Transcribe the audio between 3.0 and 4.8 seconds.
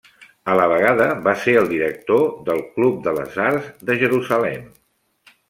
de les Arts de Jerusalem.